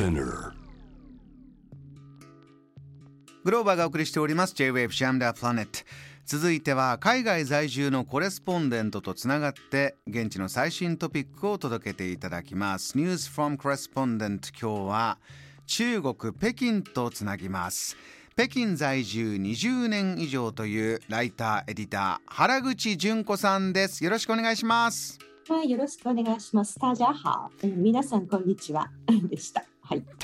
[0.00, 0.52] Spinner
[3.44, 5.80] グローバーがお送りしております J-Wave シャムダープラネット
[6.24, 15.18] 続いては海外在住のコレスポンデントとつながって現地の最新トピックを届けていただきますニュースフォームコレスポンデント今日は
[15.66, 17.98] 中国北京とつなぎます
[18.36, 26.78] 北京在住20年以上というライターエディター原口純子さんですよろしくお願いしますはい、よろしくお願いします。
[26.78, 27.50] 大家好。
[27.64, 28.88] え皆さん、こんにちは。
[29.28, 29.64] でした。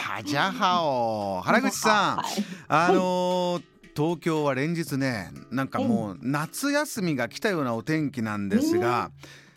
[0.06, 2.26] はジャハオ原口さんはい。
[2.68, 3.62] あのー
[3.96, 9.10] 東京は連日ねなんかもう夏休みが来たようなお天気なんですが、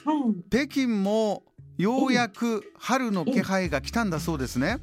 [0.06, 0.50] はい。
[0.50, 1.44] 北京も
[1.78, 4.78] ようやく春の気配が来たんだそうですね。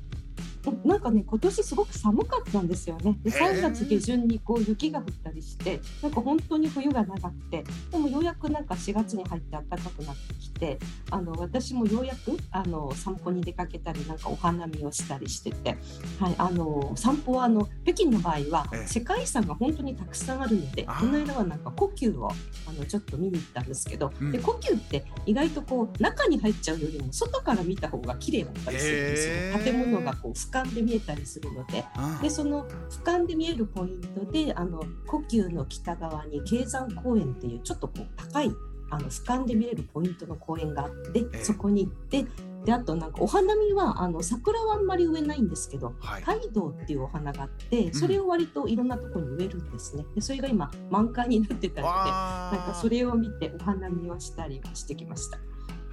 [0.84, 3.18] なんかね、今年すごく寒かったんですよね。
[3.22, 3.60] で、へー。
[3.60, 10.78] 3月下旬にこう雪が降ったりして、なんか本当に冬が長くて、でもようやくなんか4月に入って暖かくなってきて、
[11.10, 15.76] あの私もようやくあの散歩に出かけたり、なんかお花見をしたりしてて、
[16.20, 18.86] はい、あの散歩はあの北京の場合はええ。
[18.86, 24.32] 世界遺産が本当にたくさんあるので、この間はなんか故宮をあのちょっと見に行ったんですけど、うん。
[24.32, 29.64] で故宮って意外とこう中に入っちゃうよりも外から見た方が綺麗だったりするんですよ。
[29.64, 31.84] 建物がこう俯瞰で見えたりするので。
[31.94, 38.50] あでその俯瞰で見えるポイントであの故宮の北側に慶山公園っていうちょっとこう高い
[38.90, 42.26] あの俯瞰で見れるポイントの公園があってええそこに行って
[42.64, 50.04] であとなんかお花見はあの桜はあんまり植えないんですけどはい、ハイドウっていうお花があってそれを割といろんなところに植えるんですね。
[50.14, 55.38] でそれが今満開になってたのでわなんかそれを見てお花見をしたりはしてきました。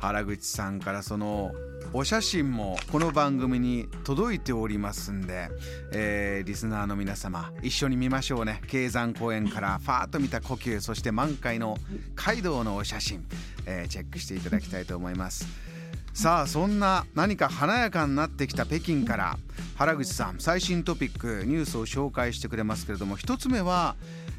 [0.04, 1.54] 原口さんからその
[1.94, 5.48] お写真もこの番組に届いておりますんで、
[5.94, 8.60] えーリスナーの皆様一緒に見ましょうね。
[8.68, 11.78] 慶山公園からファーッと見た呼吸そして満開の
[12.16, 13.24] 街道のお写真、
[13.66, 15.48] えーチェックしていただきたいと思います。
[16.14, 19.38] さあそんな何か華やかになってきた北京から
[19.78, 23.96] 原口さん最新トピックニュースを紹介してくれますけれども一つ目は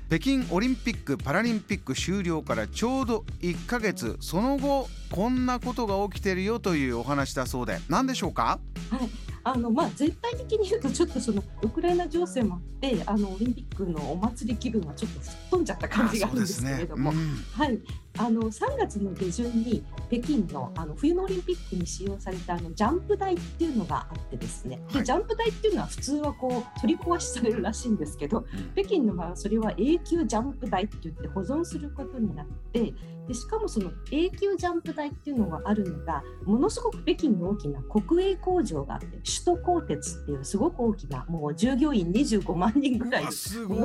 [0.08, 4.16] 北京オリンピック・パラリンピック終了からちょうど1ヶ月。
[4.20, 7.78] その後こんなことが起きてるよというお話だそうで。
[7.88, 8.60] 何でしょうか？
[8.90, 9.08] はい、
[9.44, 17.36] あのまあ絶対的に言うとちょっとそのウクライナ情勢もあってあのオリンピックのお祭り気分はちょっと吹っ飛んじゃった感じがあるんですけれども、うん。
[17.52, 17.78] はい、
[18.18, 24.94] あの3月の下旬に北京のあの冬のオリンピックに使用されたあのジャンプ台っていうのがあってですね、はい。
[24.94, 32.94] でジャンプ台っていうのは普通はこう取り壊しされるらしいんですけど北京の場合はそれは永久ジャンプ台って言って保存することになって
[33.26, 43.22] でしかもその永久ジャンプ台っていうのがあるのがものすごく北京の大きな国営工場があって首都鋼鉄っていうすごく大きなもう従業員25万人ぐらい。
[43.24, 43.32] もの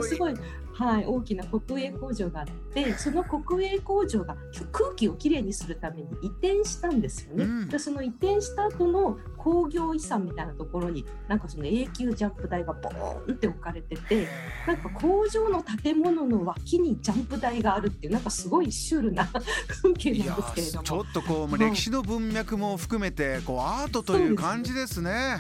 [0.03, 0.33] すごい、
[0.79, 4.38] はい、大きな国営工場があってその国営工場が
[4.72, 7.44] 空気をきれいにするために移転したんですよね。
[7.44, 7.67] うん。
[7.67, 14.28] でその移転した後の工業遺産みたいなところになんかその永久ジャンプ台がボーンって置かれてて
[14.66, 19.29] なんか工場の建物の脇にジャンプ台があるっていうなんかすごいシュールな
[19.68, 20.84] 風景なんですけれども。
[20.84, 21.72] ーちょっとこうはい。
[21.72, 25.39] 歴史の文脈も含めてこうアートという感じですね。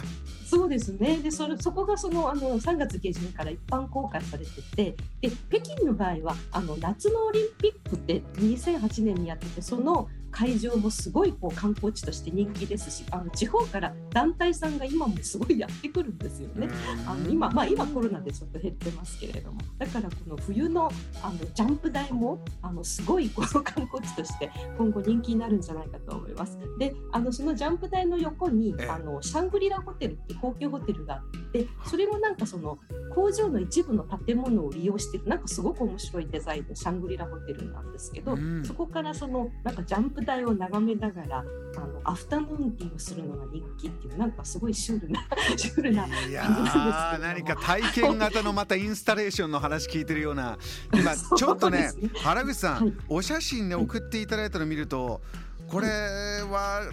[0.49, 1.17] そうですね。
[1.19, 16.67] でそれそこがそのあの3月下旬から一般公開されててで北京の場合はあの夏のオリンピックって2008年にやっててその会場もすごいこう観光地として人気ですしあの地方から団体さんが今もすごいやってくるんですよね。
[17.05, 20.91] あの今、まあ、今コロナでちょっと減ってますけれどもだからこの冬の
[21.21, 26.57] あのジャンプ台もあのすごいこの観光地として今後人気になるんじゃないかと思います。
[26.77, 31.48] であのそのジャンプ台の横にええあのシャングリラホテルって高級ホテルがあって
[31.85, 32.77] それもなんかその
[33.13, 38.63] 工場の一部の建物を利用してるなんかすごく面白いデザインのシャングリラホテルなんですけど、うん。
[38.63, 45.21] そこからそのなんかジャンプ台を眺めながらあのアフタヌーンティーをするのが人気っていうなんかすごいシュールな
[45.57, 46.85] シュールな感じなんですけれ
[47.17, 50.57] ど何か体験型のまたインスタレーションの話聞いてるような
[50.93, 52.93] 今 ちょっとねね原口さん、はい。
[53.07, 55.21] お写真ね送っていただいたの見ると
[55.67, 56.91] これは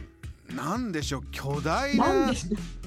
[0.54, 2.32] 何でしょう巨大な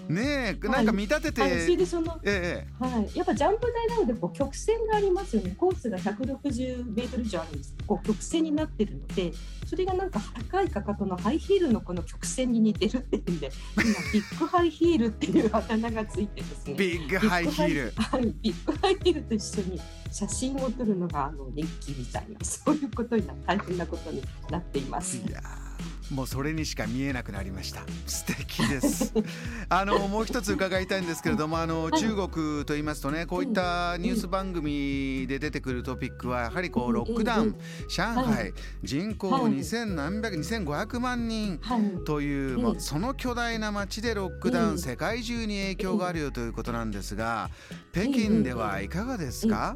[0.09, 0.77] ねえはい。
[0.77, 5.56] なんか見立てはい、それてでその、ええはい、やっぱジャンプ台なのでこう曲線がありますよね。
[5.57, 7.75] コースが160メートル以上あるんです。
[7.85, 9.31] こう曲線になってるので
[9.67, 10.19] それがなんか
[10.50, 16.73] 高いかかとのハイヒールのこの曲線に似てるっていうんで今 ビッグハイヒールっていうあだ名がついてですね。
[16.73, 17.94] ビッグハイヒール。
[17.95, 19.79] はい、ビッグハイヒールと一緒に
[20.11, 25.17] 写真を撮るのがあの人気みたいなそういうことにな大変なことになっています。
[25.17, 25.69] いやー
[26.11, 27.81] もうそれにしか見えなくなりました。
[28.06, 29.13] 素敵です。
[29.69, 37.56] あのもう一つ伺いたいんですけれどもあの中国と言いますとねこういったニュース番組で出てくるトピックはやはりこうロックダウン
[37.88, 38.53] 上海
[38.83, 41.59] 人口2000何百2500万人
[42.06, 47.50] というもうその巨大な街でロックダウン世界中に影響があるよということなんですが
[47.91, 49.75] 北京ではいかがですか、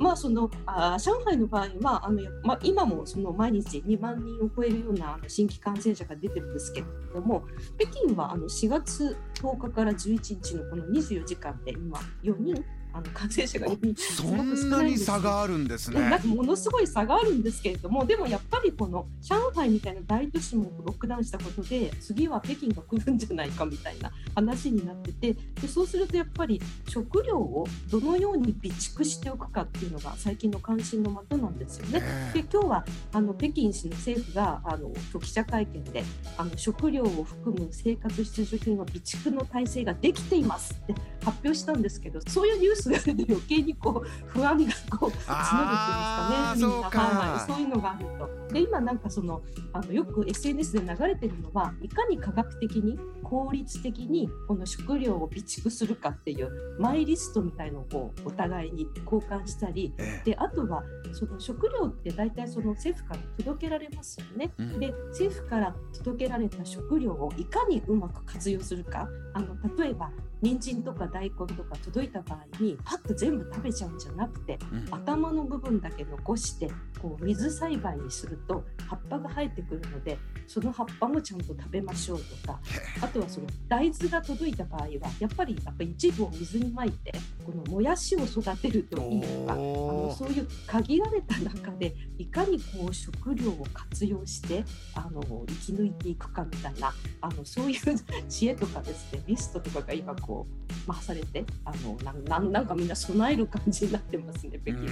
[0.00, 7.44] まあ、そのあ上海の場合はあの、まあ、今もその毎日2万人を超えるような新規感染者が出てるんですけれども
[7.78, 12.64] 北京はあの4月10日から11日のこの24時間で今4人
[12.98, 16.00] あの感染者がそんなに差があるんですね。
[16.00, 32.00] なんかものすごい差があるんですけれどもでもやっぱりこの上海みたいな大都市もロックダウンしたことで次は北京が来るんじゃないかみたいな話になっててでそうするとやっぱり食料をどのように備蓄しておくかっていうのが最近の関心の的なんですよね。
[32.34, 34.90] で今日はあの北京市の政府があの
[35.20, 36.02] 記者会見で
[36.36, 47.08] あの食料を含む生活必需品の備蓄の体制ができていますって発表したんですけどそういうニュースが出て余計にこう不安がこう募るっていうんですかね。
[47.08, 48.38] みんなはい、そういうのがあると。
[48.52, 49.42] で今なんかその
[49.72, 59.92] あのよく SNS で流れてるのはいかに科学的に効率的にこの食料を備蓄するかっていうマイリストみたいのをこうお互いに交換したり、
[60.24, 60.82] であとは
[61.12, 64.52] その食料って大体その政府から届けられますよね。
[64.58, 69.08] うん、で政府から届けられた食料をいかにうまく活用するか。
[69.34, 76.70] あの例えば人参とか大根とか届いた場合にパッと全部食べちゃうんじゃなくて、うん、頭の部分だけ残して
[77.00, 82.60] こう水栽培にすると葉っぱが生えてくるのでその葉っぱもちゃんと食べましょうとか
[83.02, 84.88] あとはその大豆が届いた場合は
[85.18, 87.12] やっぱりやっぱ一部を水にまいて
[87.44, 94.64] このもやしを育てるといいとかあのそういう限られた中でいかにこう食料を活用して
[94.94, 100.46] あの生き抜いていくかみたいなあのそういう知恵とかですねリストとかが今こ
[100.86, 101.96] う回されてあの
[102.28, 104.88] ななんかみんな備える感じになってますね北京も。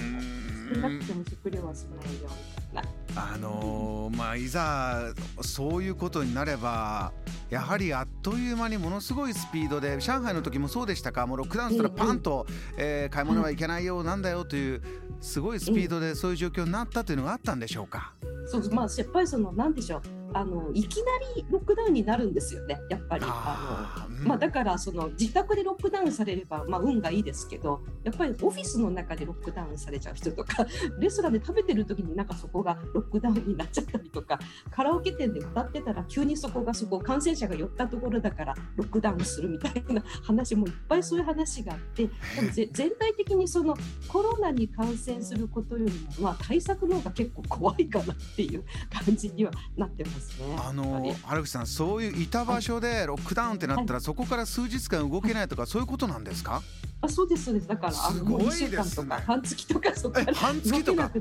[0.73, 2.29] 少なくても食料は備えるよ
[2.73, 2.83] みたい
[3.15, 3.23] な。
[3.33, 7.13] あのー、まあいざそういうことになれば
[7.49, 11.25] やはりあっという間にものすごいスピードで上海の時もそうでしたか？
[11.27, 12.45] もうロックダウンしたらパンと、
[12.77, 14.81] えー、買い物はいけないよなんだよという
[15.21, 18.13] すごいスピードでそういう状況になったというのがあったんでしょうか？
[18.47, 20.01] そうまあやっぱりそのなんでしょう
[20.33, 23.25] あのいきなりロックダウンになるんですよね、やっぱり。
[23.27, 30.65] あのまあ、だからその自宅でロックダウンされれば、まあ、運がいいですけど、やっぱりオフィスの中でロックダウンされちゃう人とか、
[30.99, 34.39] レストランで食べてる時になんかそこがロックダウンになっちゃったりとか、
[34.71, 43.75] カラオケ店で歌ってたら急にそこがそこ感染者が寄ったところだからロックダウンするみたいな話もいっぱいそういう話があって、でも全体的にその
[44.07, 50.16] コロナに感染することよりも、まあ、対策の方が結構怖いかなっていう感じにはなってます。
[50.67, 56.61] あの原口さんそういういた場所でロックダウンってなったら、はい、そこから数日間動けないとかそういうことなんですか？
[57.01, 57.67] あそうですそうです。
[57.67, 61.11] だからあのもう週間とか半月とかそこから半月とか？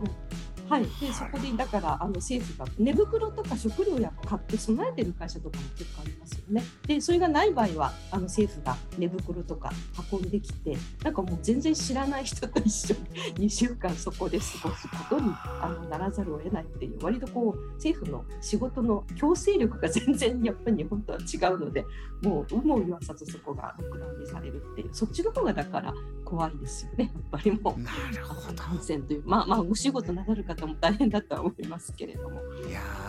[0.68, 6.64] はい、でそこでだからあの政府が寝袋とか食料や買って備えてる会社とかも結構ありますよね。
[6.86, 9.70] でそれがない場合はあの政府が寝袋とか
[10.12, 12.94] 運んできてなんかもう全然知らない人と一緒
[13.38, 21.84] に 2週間そこで過ごすことにあのならざるを得ないっていう割とこう政府の仕事の強制力が全然やっぱり日本とは違うので
[22.22, 25.94] もう有無を言わさずそこがロックダウンにされるっていうそっちの方がだから
[26.24, 32.40] 怖いですよねやっぱりもうなるほど感染というまあまあお仕事なさる方も大変だとは思いますけれども。
[32.68, 33.05] いや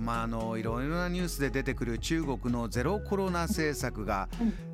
[0.00, 4.28] まああのいろいろなニュースで出てくる中国のゼロコロナ政策が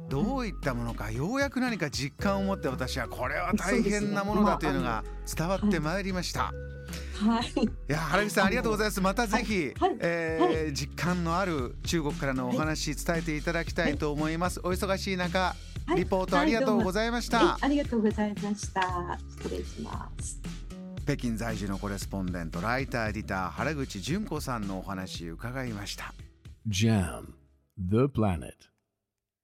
[0.08, 5.04] どういったものかようやく何か実感を持って私はこれは大変なものだというのが
[5.36, 6.52] 伝わってまいりました。
[7.16, 9.00] はい、いや原口さんありがとうございます。
[9.00, 14.60] またぜひ、はい、えーはい、実感のある中国からのお話伝えていただきたいと思います。
[14.60, 15.54] お忙しい中、
[15.96, 17.58] リポートありがとうございました。
[17.60, 19.18] ありがとうございました。
[19.40, 20.40] 失礼します。
[21.06, 26.12] 北京在住のコレスポンデントライターエディター原口純子さんのお話伺いました。
[26.66, 27.26] JAM
[27.78, 28.50] The Planet